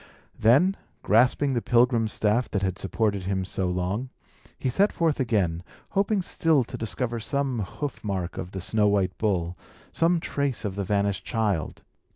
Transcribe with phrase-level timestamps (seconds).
[0.39, 4.09] Then, grasping the pilgrim's staff that had supported him so long,
[4.57, 9.15] he set forth again, hoping still to discover some hoof mark of the snow white
[9.19, 9.55] bull,
[9.91, 11.83] some trace of the vanished child.